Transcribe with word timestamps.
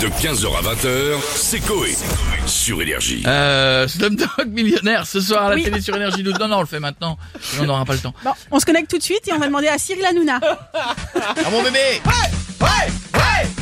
De 0.00 0.06
15h 0.06 0.46
à 0.56 0.62
20h, 0.74 1.18
c'est 1.34 1.58
Coé. 1.60 1.96
Sur 2.46 2.80
Énergie. 2.80 3.24
Euh, 3.26 3.88
Slumdog 3.88 4.28
millionnaire 4.46 5.04
ce 5.06 5.20
soir 5.20 5.46
à 5.46 5.48
la 5.50 5.54
Oui. 5.56 5.64
télé 5.64 5.80
sur 5.80 5.96
Énergie 5.96 6.22
12. 6.22 6.34
Non, 6.38 6.46
non, 6.46 6.56
on 6.58 6.60
le 6.60 6.66
fait 6.66 6.78
maintenant. 6.78 7.18
Sinon, 7.40 7.64
on 7.64 7.66
n'aura 7.66 7.84
pas 7.84 7.94
le 7.94 7.98
temps. 7.98 8.14
Bon, 8.24 8.30
on 8.52 8.60
se 8.60 8.66
connecte 8.66 8.90
tout 8.90 8.98
de 8.98 9.02
suite 9.02 9.26
et 9.26 9.32
on 9.32 9.38
va 9.38 9.46
demander 9.46 9.66
à 9.68 9.76
Cyril 9.78 10.04
Hanouna. 10.06 10.38
Ah 11.14 11.50
mon 11.50 11.62
bébé 11.62 11.78
Ouais, 12.06 12.66
ouais, 12.66 12.92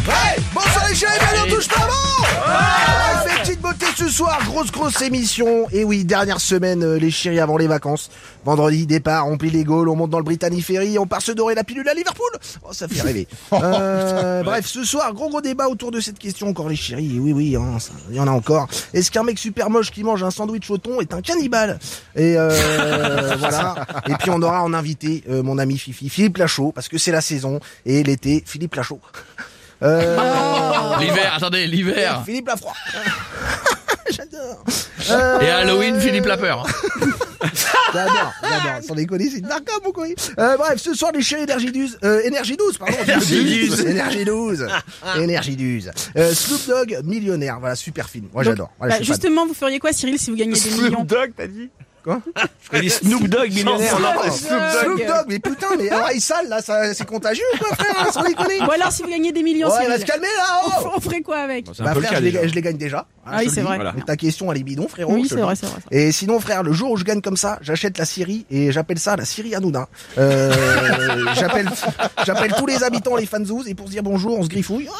ouais 0.08 0.36
Bonsoir 0.54 0.86
les 0.88 0.94
chéris, 0.94 1.12
bienvenue 1.18 1.52
on 1.52 1.54
touche 1.56 1.68
pas 1.68 1.80
bon 1.86 2.24
ouais, 2.52 3.48
Mes 3.48 3.55
beautés 3.66 3.86
ce 3.96 4.08
soir, 4.08 4.38
grosse 4.46 4.70
grosse 4.70 5.02
émission. 5.02 5.68
Et 5.72 5.82
oui, 5.82 6.04
dernière 6.04 6.40
semaine, 6.40 6.84
euh, 6.84 6.98
les 6.98 7.10
chéris 7.10 7.40
avant 7.40 7.56
les 7.56 7.66
vacances. 7.66 8.10
Vendredi, 8.44 8.86
départ, 8.86 9.26
on 9.26 9.36
plie 9.36 9.50
les 9.50 9.64
Gaules, 9.64 9.88
on 9.88 9.96
monte 9.96 10.10
dans 10.10 10.18
le 10.18 10.24
Britannic 10.24 10.64
Ferry, 10.64 10.98
on 11.00 11.06
part 11.06 11.20
se 11.20 11.32
dorer 11.32 11.56
la 11.56 11.64
pilule 11.64 11.88
à 11.88 11.94
Liverpool. 11.94 12.30
Oh, 12.62 12.72
ça 12.72 12.86
fait 12.86 13.02
rêver. 13.02 13.26
Euh, 13.66 14.42
bref, 14.42 14.66
ce 14.66 14.84
soir, 14.84 15.12
gros 15.14 15.28
gros 15.28 15.40
débat 15.40 15.68
autour 15.68 15.90
de 15.90 15.98
cette 15.98 16.18
question 16.18 16.48
encore 16.48 16.68
les 16.68 16.76
chéris. 16.76 17.18
Oui, 17.18 17.32
oui, 17.32 17.56
hein, 17.56 17.78
il 18.10 18.16
y 18.16 18.20
en 18.20 18.28
a 18.28 18.30
encore. 18.30 18.68
Est-ce 18.92 19.10
qu'un 19.10 19.22
mec 19.22 19.38
super 19.38 19.70
moche 19.70 19.90
qui 19.90 20.04
mange 20.04 20.22
un 20.22 20.30
sandwich 20.30 20.70
au 20.70 20.78
thon 20.78 21.00
est 21.00 21.12
un 21.14 21.22
cannibale? 21.22 21.78
Et 22.14 22.34
euh, 22.36 23.34
voilà. 23.38 23.74
Et 24.08 24.14
puis 24.14 24.30
on 24.30 24.42
aura 24.42 24.62
en 24.62 24.74
invité 24.74 25.24
euh, 25.28 25.42
mon 25.42 25.58
ami 25.58 25.78
Fifi, 25.78 26.08
Philippe 26.08 26.36
Lachaud, 26.36 26.72
parce 26.72 26.88
que 26.88 26.98
c'est 26.98 27.12
la 27.12 27.20
saison. 27.22 27.60
Et 27.86 28.02
l'été, 28.02 28.42
Philippe 28.46 28.74
Lachaud. 28.74 29.00
Euh, 29.82 30.96
L'hiver, 30.98 31.34
attendez, 31.34 31.66
l'hiver. 31.66 32.22
Philippe 32.24 32.48
Lafroy. 32.48 32.72
J'adore. 34.10 34.64
Euh, 35.10 35.40
Et 35.40 35.50
Halloween, 35.50 36.00
Philippe 36.00 36.26
la 36.26 36.36
peur. 36.36 36.66
J'adore, 37.92 38.32
j'adore. 38.42 38.82
Sans 38.86 38.94
déconner, 38.94 39.30
c'est 39.30 39.38
une 39.38 39.46
marque 39.46 39.68
mon 39.84 39.92
quoi. 39.92 40.06
Euh, 40.38 40.56
bref, 40.56 40.80
ce 40.80 40.94
soir, 40.94 41.12
les 41.12 41.22
chéris 41.22 41.42
Énergie 41.44 41.72
12, 41.72 41.98
euh, 42.04 42.20
Énergie 42.24 42.56
12, 42.56 42.78
pardon. 42.78 42.96
Énergie 43.02 43.68
12. 43.68 43.80
Énergie 43.86 44.24
12. 44.24 44.66
Énergie 45.16 45.56
12. 45.56 45.90
Euh, 46.16 46.32
Snoop 46.32 46.66
Dogg, 46.66 47.00
millionnaire. 47.04 47.58
Voilà, 47.60 47.74
super 47.74 48.08
film. 48.08 48.28
Moi, 48.32 48.42
j'adore. 48.42 48.70
Voilà, 48.78 48.94
bah, 48.94 48.98
fan. 48.98 49.06
justement, 49.06 49.46
vous 49.46 49.54
feriez 49.54 49.78
quoi, 49.78 49.92
Cyril, 49.92 50.18
si 50.18 50.30
vous 50.30 50.36
gagnez 50.36 50.58
des 50.58 50.70
millions 50.70 51.04
Dogg, 51.04 51.32
t'as 51.36 51.46
dit? 51.46 51.68
Quoi 52.06 52.20
Je 52.72 52.78
dit 52.80 52.90
Snoop 52.90 53.26
Dogg 53.28 53.52
millionnaire. 53.52 53.96
Snoop 53.96 54.32
Snoop 54.32 54.96
Dogg. 54.98 55.06
Dogg, 55.08 55.24
mais 55.28 55.38
putain, 55.40 55.66
mais 55.78 55.92
oreille 55.92 56.20
sale, 56.20 56.48
là, 56.48 56.62
ça, 56.62 56.94
c'est 56.94 57.04
contagieux, 57.06 57.42
quoi, 57.58 57.74
frère, 57.74 57.94
hein, 57.98 58.08
sans 58.12 58.22
déconner. 58.22 58.60
Ou 58.60 58.70
alors, 58.70 58.92
si 58.92 59.02
vous 59.02 59.08
gagnez 59.10 59.32
des 59.32 59.42
millions, 59.42 59.68
Ouais, 59.68 59.88
va 59.88 59.98
se 59.98 60.04
calmer, 60.04 60.26
là, 60.36 60.60
on, 60.64 60.70
oh 60.84 60.90
on 60.96 61.00
ferait 61.00 61.20
quoi 61.22 61.38
avec 61.38 61.66
C'est 61.74 61.82
un 61.82 61.84
Bah, 61.84 61.92
peu 61.94 62.00
le 62.00 62.06
frère, 62.06 62.12
cas 62.12 62.18
je 62.20 62.24
les, 62.24 62.32
déjà. 62.32 62.46
je 62.46 62.54
les 62.54 62.62
gagne 62.62 62.76
déjà. 62.76 62.98
Hein, 63.26 63.30
Ah 63.32 63.36
oui, 63.38 63.44
je 63.44 63.48
te 63.48 63.54
c'est 63.54 63.60
le 63.60 63.62
dis. 63.62 63.66
vrai. 63.66 63.76
Voilà. 63.76 63.92
Donc, 63.92 64.04
ta 64.06 64.16
question, 64.16 64.52
elle 64.52 64.58
est 64.58 64.62
bidon, 64.62 64.86
frérot. 64.88 65.12
Oui, 65.14 65.24
je 65.24 65.28
te 65.28 65.34
c'est 65.34 65.36
le 65.36 65.42
vrai, 65.42 65.54
dis. 65.54 65.60
c'est 65.60 65.66
vrai. 65.66 65.80
Et 65.90 66.12
sinon, 66.12 66.38
frère, 66.38 66.62
le 66.62 66.72
jour 66.72 66.92
où 66.92 66.96
je 66.96 67.04
gagne 67.04 67.20
comme 67.20 67.36
ça, 67.36 67.58
j'achète 67.60 67.98
la 67.98 68.04
Syrie 68.04 68.46
et 68.50 68.70
j'appelle 68.72 68.98
ça 69.00 69.16
la 69.16 69.24
Syrie 69.24 69.54
Hanouna. 69.54 69.88
Euh, 70.18 70.52
j'appelle, 71.34 71.68
j'appelle 72.24 72.52
tous 72.56 72.66
les 72.66 72.84
habitants 72.84 73.16
les 73.16 73.26
fanzouz 73.26 73.66
et 73.68 73.74
pour 73.74 73.86
se 73.86 73.92
dire 73.92 74.02
bonjour, 74.04 74.38
on 74.38 74.44
se 74.44 74.48
griffouille. 74.48 74.88
Ah, 74.90 74.94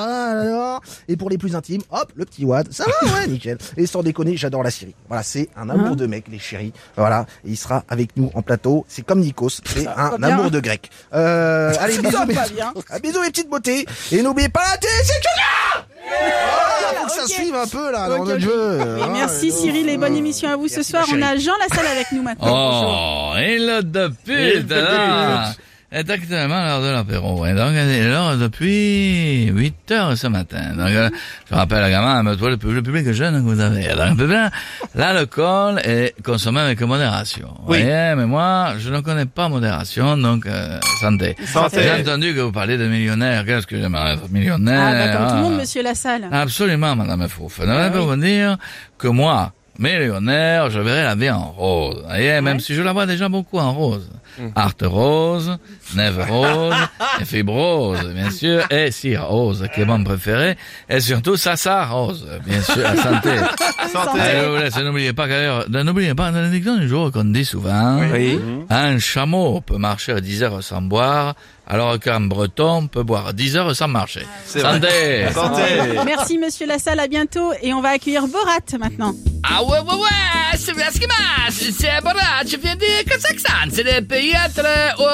alors. 0.00 0.80
Et 1.08 1.16
pour 1.16 1.30
les 1.30 1.38
plus 1.38 1.54
intimes, 1.56 1.82
hop, 1.90 2.12
le 2.16 2.24
petit 2.24 2.44
Wad, 2.44 2.72
ça 2.72 2.84
va, 2.84 3.12
ouais, 3.20 3.26
nickel. 3.26 3.58
Et 3.76 3.86
sans 3.86 4.02
déconner, 4.02 4.36
j'adore 4.36 4.62
la 4.62 4.70
Syrie. 4.70 4.94
Voilà, 5.08 5.22
c'est 5.22 5.48
un 5.56 5.68
amour 5.70 5.84
Hein 5.92 5.96
de 5.96 6.06
mec, 6.06 6.24
les 6.30 6.38
chéris. 6.38 6.72
Voilà, 6.96 7.26
et 7.44 7.50
il 7.50 7.56
sera 7.56 7.84
avec 7.88 8.16
nous 8.16 8.30
en 8.34 8.42
plateau. 8.42 8.84
C'est 8.88 9.02
comme 9.04 9.20
Nikos, 9.20 9.60
c'est 9.64 9.86
un 9.86 10.16
bien. 10.18 10.28
amour 10.30 10.50
de 10.50 10.60
grec. 10.60 10.90
Euh, 11.12 11.72
allez, 11.78 11.98
bisous, 12.02 12.24
mes. 12.26 12.34
Ah, 12.90 12.98
bisous 13.02 13.20
mes 13.20 13.28
petites 13.30 13.48
beautés. 13.50 13.84
Et 14.12 14.22
n'oubliez 14.22 14.48
pas 14.48 14.62
la 14.70 14.76
télé, 14.78 14.92
c'est 15.04 15.20
que 15.20 15.26
là 15.36 15.86
Voilà, 16.08 17.00
faut 17.00 17.06
que 17.06 17.12
ça 17.12 17.26
suive 17.26 17.54
un 17.54 17.66
peu 17.66 17.90
là 17.92 18.08
dans 18.08 18.24
notre 18.24 18.38
jeu. 18.40 18.78
Ah, 19.02 19.08
merci. 19.12 19.52
Cyril 19.52 19.88
et 19.88 19.96
bonne 19.98 20.16
émission 20.16 20.48
à 20.48 20.56
vous 20.56 20.68
ce 20.68 20.82
soir. 20.82 21.04
On 21.12 21.20
a 21.22 21.36
Jean 21.36 21.52
Lassalle 21.60 21.86
avec 21.86 22.10
nous 22.12 22.22
maintenant. 22.22 22.46
Bonjour. 22.48 23.32
Oh, 23.34 23.38
et 23.38 23.58
le 23.58 23.82
de 23.82 24.08
pute, 24.24 24.72
là. 25.94 26.00
est 26.00 26.10
actuellement 26.10 26.62
l'heure 26.64 26.82
de 26.82 26.88
l'apéro. 26.90 27.46
Et 27.46 27.54
donc, 27.54 27.72
c'est 27.74 28.04
l'heure 28.04 28.36
depuis 28.36 29.46
8 29.46 29.90
heures 29.92 30.16
ce 30.18 30.26
matin. 30.26 30.74
Donc, 30.76 30.88
euh, 30.90 31.08
je 31.50 31.54
rappelle 31.54 31.82
à 31.84 31.90
gamin, 31.90 32.22
mais 32.22 32.36
toi, 32.36 32.50
le, 32.50 32.56
pu- 32.56 32.72
le 32.72 32.82
public 32.82 33.10
jeune 33.12 33.34
que 33.36 33.40
vous 33.48 33.60
avez. 33.60 33.88
Bien, 34.16 34.50
l'alcool 34.94 35.80
est 35.84 36.14
consommé 36.22 36.60
avec 36.60 36.80
modération. 36.82 37.48
Oui. 37.66 37.82
voyez, 37.82 38.14
mais 38.16 38.26
moi, 38.26 38.74
je 38.78 38.90
ne 38.90 39.00
connais 39.00 39.26
pas 39.26 39.48
modération, 39.48 40.16
donc, 40.16 40.46
euh, 40.46 40.78
santé. 41.00 41.36
Santé. 41.46 41.80
J'ai 41.82 42.02
entendu 42.02 42.34
que 42.34 42.40
vous 42.40 42.52
parliez 42.52 42.76
de 42.78 42.86
millionnaire. 42.86 43.44
Qu'est-ce 43.44 43.66
que 43.66 43.78
j'aimerais 43.80 44.14
être 44.14 44.22
Ah, 44.24 44.28
millionnaire? 44.30 45.06
bah, 45.12 45.16
comme 45.16 45.28
tout 45.28 45.34
le 45.36 45.42
monde, 45.42 45.54
Ah. 45.56 45.60
monsieur 45.60 45.82
Lassalle. 45.82 46.28
Absolument, 46.30 46.96
Madame 46.96 47.28
Fouf. 47.28 47.58
Je 47.60 47.66
vais 47.66 47.72
Ah 47.72 47.90
oui. 47.94 48.00
vous 48.04 48.16
dire 48.16 48.56
que 48.98 49.08
moi, 49.08 49.52
millionnaire, 49.78 50.70
je 50.70 50.80
verrai 50.80 51.02
la 51.02 51.14
vie 51.14 51.30
en 51.30 51.44
rose. 51.50 52.02
Voyez, 52.06 52.40
même 52.40 52.56
Ouais. 52.56 52.60
si 52.62 52.74
je 52.74 52.82
la 52.82 52.92
vois 52.92 53.06
déjà 53.06 53.28
beaucoup 53.28 53.58
en 53.58 53.72
rose. 53.72 54.10
Arte 54.54 54.82
rose, 54.84 55.58
neve 55.94 56.24
rose, 56.28 56.74
et 57.20 57.24
fibrose, 57.24 58.04
bien 58.14 58.30
sûr, 58.30 58.64
et 58.70 58.90
cire 58.90 59.26
rose, 59.26 59.66
qui 59.74 59.80
est 59.82 59.84
mon 59.84 60.02
préféré, 60.02 60.56
et 60.88 61.00
surtout 61.00 61.36
Sassa 61.36 61.84
rose, 61.86 62.26
bien 62.46 62.60
sûr, 62.62 62.78
la 62.78 62.96
santé. 62.96 63.30
Santé. 63.92 64.82
N'oubliez 64.82 65.12
pas 65.12 65.28
d'ailleurs, 65.28 65.66
n'oubliez 65.68 66.14
pas, 66.14 66.32
dans 66.32 66.50
dictons 66.50 66.78
du 66.78 66.88
jour 66.88 67.12
qu'on 67.12 67.24
dit 67.24 67.44
souvent, 67.44 68.00
Oui. 68.12 68.40
un 68.70 68.98
chameau 68.98 69.60
peut 69.60 69.76
marcher 69.78 70.12
à 70.12 70.20
10 70.20 70.42
heures 70.42 70.64
sans 70.64 70.82
boire, 70.82 71.34
alors 71.66 71.98
qu'un 72.00 72.20
breton 72.20 72.88
peut 72.88 73.02
boire 73.04 73.32
10 73.34 73.56
heures 73.56 73.76
sans 73.76 73.88
marcher. 73.88 74.26
Santé! 74.46 75.26
Santé. 75.32 75.62
Merci, 76.04 76.38
monsieur 76.38 76.66
Lassalle. 76.66 77.00
À 77.00 77.06
bientôt. 77.08 77.52
Et 77.62 77.72
on 77.72 77.80
va 77.80 77.90
accueillir 77.90 78.26
Borat 78.26 78.78
maintenant. 78.78 79.14
Ah 79.46 79.62
ouais, 79.62 79.78
ouais, 79.78 79.94
ouais, 79.94 80.56
c'est 80.58 80.74
bien 80.74 80.86
ce 80.92 80.98
qui 80.98 81.06
marche. 81.06 81.70
C'est 81.78 82.00
Borat, 82.02 82.42
je 82.46 82.56
viens 82.56 82.76
du 82.76 82.86
Kazakhstan. 83.08 83.68
C'est 83.72 83.82
le 83.82 84.00
pays 84.04 84.34
entre 84.36 84.66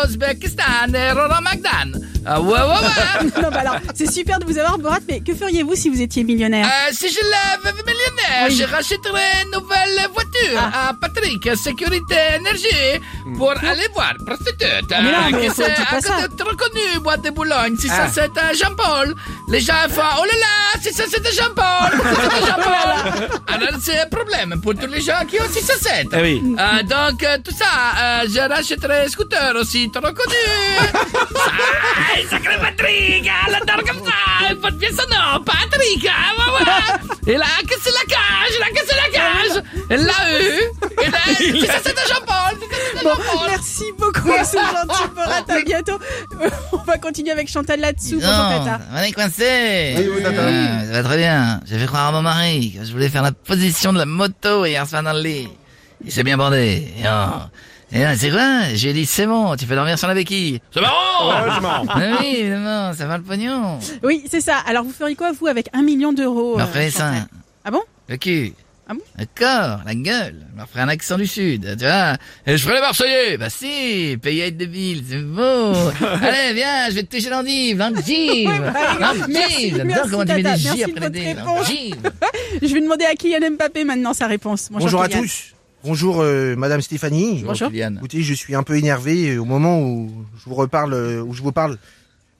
Ouzbékistan 0.06 0.94
et 0.94 1.10
Roromagdan. 1.12 1.98
Ah 2.26 2.40
ouais, 2.40 2.52
ouais, 2.52 2.58
ouais. 2.60 3.30
non, 3.42 3.48
bah 3.50 3.60
alors, 3.60 3.76
c'est 3.94 4.10
super 4.10 4.38
de 4.38 4.44
vous 4.44 4.56
avoir, 4.58 4.78
Borat, 4.78 4.98
mais 5.08 5.20
que 5.20 5.34
feriez-vous 5.34 5.74
si 5.74 5.88
vous 5.88 6.00
étiez 6.00 6.22
millionnaire? 6.22 6.66
Euh, 6.66 6.92
si 6.92 7.08
je 7.08 7.18
lève 7.18 7.74
millionnaire, 7.74 8.46
Oui. 8.48 8.56
je 8.56 8.64
rachèterai 8.64 9.22
une 9.44 9.50
nouvelle 9.60 10.08
voiture 10.12 10.58
à 10.60 10.92
Patrick, 11.00 11.48
Sécurité 11.56 12.16
Énergie, 12.36 13.00
pour 13.36 13.50
aller 13.52 13.88
voir 13.94 14.12
prostitute. 14.24 14.90
mais 14.90 15.02
non, 15.02 15.30
mais 15.32 15.48
c'est 15.54 15.72
un 15.72 16.28
trop 16.36 16.54
connu, 16.56 17.00
boîte 17.00 17.22
de 17.24 17.30
Boulogne. 17.30 17.76
Si 17.80 17.88
ça 17.88 18.06
c'est 18.12 18.30
un 18.38 18.52
Jean-Paul, 18.52 19.14
les 19.48 19.60
gens 19.60 19.72
font 19.88 20.02
oh 20.20 20.24
là 20.24 20.38
là, 20.38 20.80
si 20.82 20.92
ça 20.92 21.04
c'est 21.10 21.26
un 21.26 21.30
Jean-Paul, 21.32 22.00
si 22.44 22.49
c'est 23.80 23.98
un 23.98 24.00
un 24.00 24.06
problème 24.08 24.60
pour 24.60 24.74
tous 24.74 24.86
les 24.86 25.00
gens 25.00 25.24
qui 25.28 25.40
ont 25.40 25.48
6 25.48 25.70
à 25.70 25.74
7. 25.74 26.06
Eh 26.12 26.22
oui. 26.22 26.42
Euh, 26.58 26.82
donc 26.82 27.22
euh, 27.22 27.38
tout 27.44 27.54
ça, 27.54 27.64
euh, 27.64 28.26
je 28.28 28.40
rachèterai 28.48 29.08
scooter 29.08 29.54
aussi, 29.56 29.90
trop 29.90 30.00
connu. 30.00 30.36
ah, 30.94 32.28
sacré 32.28 32.56
Patrick, 32.58 33.30
elle 33.46 33.54
adore 33.54 33.84
comme 33.84 34.04
ça, 34.04 34.48
il 34.50 34.56
porte 34.56 34.74
bien 34.74 34.90
son 34.90 35.08
nom, 35.08 35.44
Patrick. 35.44 36.08
Ah, 36.08 36.52
ouais. 36.52 37.10
Et 37.32 37.36
là, 37.36 37.46
que 37.68 37.74
c'est 37.80 37.92
la 37.92 38.04
cage, 38.08 38.58
là, 38.58 38.66
que 38.70 38.86
c'est 38.86 38.96
la 38.96 39.10
cage. 39.10 39.62
Elle 39.90 40.04
l'a 40.04 40.40
eu. 40.40 41.04
Et 41.04 41.10
là, 41.10 41.18
si 41.36 41.66
ça 41.66 41.78
c'est 41.84 41.94
Bon, 43.02 43.10
merci 43.48 43.84
beaucoup, 43.98 44.30
c'est 44.44 44.58
gentil, 44.58 45.08
Borat. 45.14 45.44
À 45.48 45.60
bientôt. 45.64 45.98
On 46.72 46.76
va 46.78 46.98
continuer 46.98 47.30
avec 47.30 47.48
Chantal 47.48 47.80
là-dessous. 47.80 48.20
Bonjour, 48.20 48.30
Tata. 48.30 48.80
on 48.94 48.98
est 49.02 49.12
coincé. 49.12 49.94
Oui, 49.96 50.08
oui, 50.16 50.22
tata. 50.22 50.42
Ah, 50.46 50.84
ça 50.84 50.92
va 50.92 51.02
très 51.02 51.16
bien. 51.16 51.60
J'ai 51.66 51.78
fait 51.78 51.86
croire 51.86 52.08
à 52.08 52.12
mon 52.12 52.22
mari 52.22 52.74
que 52.78 52.84
je 52.84 52.92
voulais 52.92 53.08
faire 53.08 53.22
la 53.22 53.32
position 53.32 53.92
de 53.92 53.98
la 53.98 54.06
moto 54.06 54.64
hier 54.64 54.86
soir 54.86 55.02
dans 55.02 55.12
le 55.12 55.20
lit. 55.22 55.48
Il 56.04 56.12
s'est 56.12 56.22
bien 56.22 56.36
bandé. 56.36 56.88
Et, 56.98 57.04
oh. 57.06 57.40
Et 57.92 58.00
là, 58.00 58.16
c'est 58.16 58.30
quoi? 58.30 58.62
J'ai 58.74 58.92
dit, 58.92 59.04
c'est 59.04 59.26
bon, 59.26 59.56
tu 59.56 59.66
peux 59.66 59.74
dormir 59.74 59.98
sur 59.98 60.06
la 60.06 60.14
béquille. 60.14 60.60
C'est 60.72 60.80
marrant 60.80 61.28
Ouais, 61.28 61.50
c'est 61.54 61.60
marrant. 61.60 61.86
Mais 61.96 62.12
oui, 62.20 62.36
évidemment, 62.38 62.92
ça 62.94 63.06
va 63.06 63.18
le 63.18 63.24
pognon. 63.24 63.78
Oui, 64.04 64.24
c'est 64.30 64.40
ça. 64.40 64.58
Alors, 64.66 64.84
vous 64.84 64.92
feriez 64.92 65.16
quoi, 65.16 65.32
vous, 65.32 65.48
avec 65.48 65.68
un 65.72 65.82
million 65.82 66.12
d'euros 66.12 66.56
Je 66.58 66.64
me 66.78 66.86
euh, 66.86 66.90
ça. 66.90 67.10
Ah 67.64 67.70
bon? 67.70 67.80
Le 68.08 68.16
cul. 68.16 68.52
Ah 68.90 68.94
bon? 68.94 69.24
Corps, 69.36 69.82
la 69.86 69.94
gueule. 69.94 70.34
Je 70.50 70.56
me 70.56 70.62
referai 70.62 70.80
un 70.80 70.88
accent 70.88 71.16
du 71.16 71.28
sud, 71.28 71.76
tu 71.78 71.84
vois. 71.84 72.14
Et 72.44 72.56
je 72.56 72.62
ferai 72.64 72.74
les 72.74 72.80
Marseillais. 72.80 73.36
Bah 73.36 73.48
si, 73.48 74.18
pays 74.20 74.42
à 74.42 74.46
être 74.46 74.56
débile, 74.56 75.04
c'est 75.08 75.22
beau. 75.22 75.74
Allez, 76.22 76.54
viens, 76.54 76.88
je 76.88 76.96
vais 76.96 77.04
te 77.04 77.16
toucher 77.16 77.30
l'endive, 77.30 77.78
l'endive. 77.78 78.50
bah, 78.50 79.14
L'endive, 79.28 79.76
j'adore 79.76 80.10
comment 80.10 80.24
tu 80.24 80.32
mets 80.32 80.42
des 80.42 80.56
J 80.56 80.82
après 80.82 81.08
les 81.08 81.10
D. 81.10 81.94
Je 82.62 82.74
vais 82.74 82.80
demander 82.80 83.04
à 83.04 83.14
Kylian 83.14 83.52
Mbappé 83.52 83.84
maintenant 83.84 84.12
sa 84.12 84.26
réponse. 84.26 84.68
Bonjour 84.72 85.02
à 85.02 85.08
tous. 85.08 85.54
Bonjour 85.84 86.20
euh, 86.20 86.56
Madame 86.56 86.82
Stéphanie. 86.82 87.44
Bonjour. 87.46 87.70
Écoutez, 87.72 88.22
je 88.22 88.34
suis 88.34 88.56
un 88.56 88.64
peu 88.64 88.76
énervé 88.76 89.36
euh, 89.36 89.38
au 89.38 89.44
moment 89.44 89.80
où 89.80 90.10
je 90.36 90.48
vous 90.50 90.56
reparle, 90.56 90.94
euh, 90.94 91.22
où 91.22 91.32
je 91.32 91.42
vous 91.42 91.52
parle. 91.52 91.78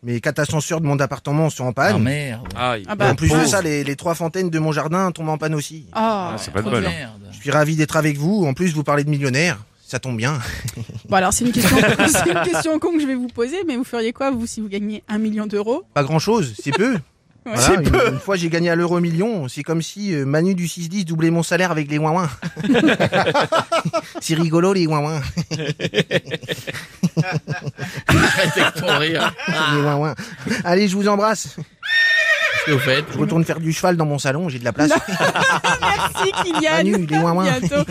Mes 0.02 0.20
quatre 0.20 0.38
ascenseurs 0.38 0.81
de 0.81 0.87
mon 0.87 0.99
appartement 0.99 1.50
sont 1.50 1.64
en 1.64 1.69
Oh 1.69 1.73
panne. 1.73 2.02
merde. 2.02 2.49
Ah 2.56 2.79
Et 2.79 2.85
bah, 2.97 3.11
en 3.11 3.14
plus 3.14 3.29
de 3.31 3.44
ça, 3.44 3.61
les, 3.61 3.85
les 3.85 3.97
trois 3.97 4.14
fontaines 4.14 4.49
de 4.49 4.58
mon 4.58 4.73
jardin 4.73 5.12
tombent 5.12 5.29
en 5.29 5.37
panne 5.38 5.55
aussi. 5.55 5.85
Oh, 5.94 6.29
c'est 6.38 6.52
pas 6.52 6.62
de 6.62 6.70
bol. 6.70 6.87
hein. 6.87 6.88
merde. 6.91 7.20
Je 7.32 7.37
suis 7.38 7.50
ravi 7.50 7.76
d'être 7.76 7.97
avec 7.97 8.17
vous. 8.17 8.47
En 8.47 8.55
plus, 8.55 8.73
vous 8.73 8.82
parlez 8.85 9.05
de 9.05 9.11
millionnaire. 9.11 9.58
Ça 9.87 9.99
tombe 9.99 10.17
bien. 10.17 10.38
Bon 11.08 11.17
alors 11.17 11.32
c'est 11.32 11.44
une 11.44 11.50
question, 11.50 11.76
c'est 12.06 12.31
une 12.31 12.43
question 12.43 12.79
con 12.79 12.93
que 12.93 13.00
je 13.00 13.06
vais 13.06 13.17
vous 13.17 13.26
poser, 13.26 13.56
mais 13.67 13.76
vous 13.76 13.82
feriez 13.82 14.12
quoi 14.12 14.31
vous 14.31 14.47
si 14.47 14.61
vous 14.61 14.69
gagnez 14.69 15.02
un 15.08 15.19
million 15.19 15.47
d'euros? 15.47 15.82
Pas 15.93 16.05
grand 16.05 16.20
chose, 16.20 16.55
c'est 16.62 16.70
peu. 16.70 16.96
Ouais. 17.50 17.56
Voilà, 17.56 17.82
une, 18.08 18.14
une 18.14 18.20
fois 18.20 18.37
j'ai 18.37 18.49
gagné 18.49 18.70
à 18.70 18.76
l'euro 18.76 19.00
million, 19.00 19.49
c'est 19.49 19.62
comme 19.62 19.82
si 19.82 20.14
euh, 20.14 20.25
Manu 20.25 20.55
du 20.55 20.67
6-10 20.67 21.05
doublait 21.05 21.31
mon 21.31 21.43
salaire 21.43 21.70
avec 21.70 21.91
les 21.91 21.99
ouin 21.99 22.29
c'est 24.20 24.35
rigolo 24.35 24.73
les 24.73 24.87
ouin 24.87 25.20
Arrête 28.06 28.56
avec 28.56 28.75
ton 28.75 28.99
rire. 28.99 29.32
les 29.49 29.81
ouin 29.82 30.14
Allez, 30.64 30.88
je 30.88 30.97
vous 30.97 31.08
embrasse. 31.08 31.56
Qu'est-ce 31.56 32.64
que 32.67 32.70
vous 32.73 32.79
faites 32.79 33.05
Je 33.12 33.19
retourne 33.19 33.44
faire 33.44 33.61
du 33.61 33.73
cheval 33.73 33.96
dans 33.96 34.06
mon 34.06 34.19
salon, 34.19 34.49
j'ai 34.49 34.58
de 34.58 34.64
la 34.64 34.73
place. 34.73 34.91
Merci 35.81 36.32
Kylian. 36.44 36.70
Manu, 36.73 36.93
les 36.93 37.06
bientôt. 37.06 37.91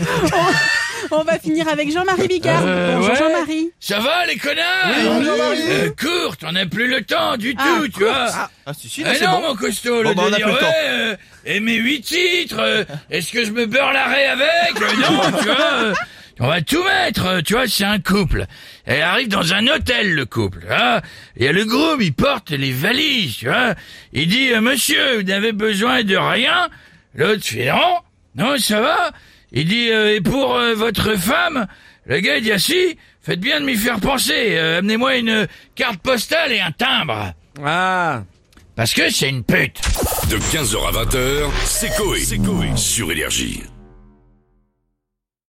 On, 1.12 1.24
va 1.24 1.38
finir 1.38 1.66
avec 1.68 1.92
Jean-Marie 1.92 2.28
Bigard. 2.28 2.62
Euh, 2.64 2.96
Bonjour 2.96 3.10
ouais. 3.12 3.18
Jean-Marie. 3.18 3.70
Ça 3.80 3.98
va 4.00 4.26
les 4.26 4.36
connards 4.36 4.64
Oui, 4.86 5.24
Jean-Marie. 5.24 5.60
Euh, 5.68 5.90
Court, 5.98 6.36
on 6.44 6.52
n'a 6.52 6.66
plus 6.66 6.86
le 6.88 7.02
temps 7.02 7.36
du 7.36 7.54
Ah, 7.58 7.64
tout, 7.78 7.88
tu 7.88 8.04
vois. 8.04 8.28
Ah, 8.66 8.72
si, 8.72 8.88
si, 8.88 9.02
Eh 9.04 9.14
c'est 9.14 9.24
non, 9.26 9.40
bon. 9.40 9.48
mon 9.48 9.54
costaud, 9.56 10.02
Bon, 10.02 10.08
le 10.10 10.14
bah, 10.14 10.22
on 10.24 10.26
a 10.28 10.30
délire, 10.30 10.46
plus 10.46 10.54
le 10.54 10.60
temps. 10.60 10.66
ouais, 10.66 10.88
euh, 10.88 11.16
et 11.46 11.60
mes 11.60 11.74
huit 11.76 12.02
titres, 12.02 12.58
euh, 12.60 12.84
est-ce 13.10 13.32
que 13.32 13.44
je 13.44 13.50
me 13.50 13.66
beurre 13.66 13.92
l'arrêt 13.92 14.26
avec 14.26 14.80
Euh, 14.80 14.96
Non, 15.00 15.38
tu 15.40 15.44
vois, 15.46 15.72
euh, 15.82 15.94
on 16.38 16.46
va 16.46 16.60
tout 16.62 16.82
mettre, 16.84 17.40
tu 17.42 17.54
vois, 17.54 17.66
c'est 17.66 17.84
un 17.84 17.98
couple. 17.98 18.46
Elle 18.86 19.02
arrive 19.02 19.28
dans 19.28 19.52
un 19.52 19.66
hôtel, 19.66 20.14
le 20.14 20.24
couple. 20.26 20.60
Hein 20.70 21.00
Il 21.36 21.44
y 21.44 21.48
a 21.48 21.52
le 21.52 21.64
groom, 21.64 22.00
il 22.00 22.14
porte 22.14 22.50
les 22.50 22.72
valises, 22.72 23.36
tu 23.38 23.46
vois. 23.48 23.74
Il 24.12 24.28
dit, 24.28 24.52
euh, 24.52 24.60
monsieur, 24.60 25.16
vous 25.16 25.22
n'avez 25.24 25.52
besoin 25.52 26.02
de 26.04 26.16
rien 26.16 26.68
L'autre 27.16 27.44
fait, 27.44 27.66
non, 27.66 27.96
non, 28.36 28.56
ça 28.58 28.80
va. 28.80 29.10
Il 29.52 29.66
dit, 29.66 29.90
euh, 29.90 30.14
et 30.14 30.20
pour 30.20 30.54
euh, 30.54 30.74
votre 30.74 31.16
femme 31.16 31.66
Le 32.06 32.20
gars, 32.20 32.36
il 32.36 32.44
dit, 32.44 32.52
ah 32.52 32.58
si, 32.58 32.96
faites 33.20 33.40
bien 33.40 33.60
de 33.60 33.64
m'y 33.64 33.76
faire 33.76 34.00
penser. 34.00 34.56
Euh, 34.56 34.78
Amenez-moi 34.78 35.16
une 35.16 35.48
carte 35.74 36.00
postale 36.00 36.52
et 36.52 36.60
un 36.60 36.72
timbre. 36.72 37.32
Ah. 37.64 38.22
Parce 38.76 38.94
que 38.94 39.10
c'est 39.10 39.28
une 39.28 39.42
pute. 39.44 39.80
De 40.30 40.38
15h 40.38 40.88
à 40.88 41.04
20h, 41.04 41.50
c'est 41.64 41.94
Coé. 41.96 42.76
Sur 42.76 43.10
Énergie. 43.10 43.64